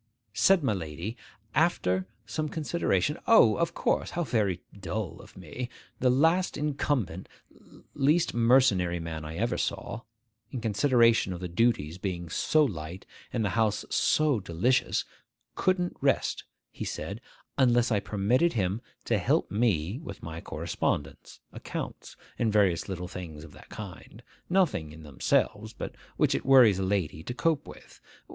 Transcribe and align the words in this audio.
Said 0.33 0.63
my 0.63 0.73
lady, 0.73 1.15
after 1.53 2.07
some 2.25 2.49
consideration, 2.49 3.19
'O, 3.27 3.55
of 3.57 3.75
course, 3.75 4.09
how 4.17 4.23
very 4.23 4.61
dull 4.79 5.19
of 5.21 5.37
me! 5.37 5.69
The 5.99 6.09
last 6.09 6.57
incumbent,—least 6.57 8.33
mercenary 8.33 8.99
man 8.99 9.23
I 9.23 9.35
ever 9.35 9.59
saw,—in 9.59 10.59
consideration 10.59 11.33
of 11.33 11.39
the 11.39 11.47
duties 11.47 11.99
being 11.99 12.29
so 12.31 12.63
light 12.65 13.05
and 13.31 13.45
the 13.45 13.49
house 13.51 13.85
so 13.91 14.39
delicious, 14.39 15.05
couldn't 15.53 15.95
rest, 16.01 16.45
he 16.71 16.83
said, 16.83 17.21
unless 17.55 17.91
I 17.91 17.99
permitted 17.99 18.53
him 18.53 18.81
to 19.05 19.19
help 19.19 19.51
me 19.51 19.99
with 19.99 20.23
my 20.23 20.41
correspondence, 20.41 21.41
accounts, 21.53 22.17
and 22.39 22.51
various 22.51 22.89
little 22.89 23.07
things 23.07 23.43
of 23.43 23.51
that 23.51 23.69
kind; 23.69 24.23
nothing 24.49 24.93
in 24.93 25.03
themselves, 25.03 25.73
but 25.73 25.93
which 26.17 26.33
it 26.33 26.43
worries 26.43 26.79
a 26.79 26.83
lady 26.83 27.21
to 27.21 27.35
cope 27.35 27.67
with. 27.67 28.01